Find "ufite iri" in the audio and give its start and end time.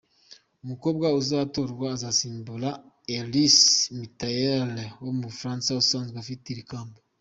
6.23-6.63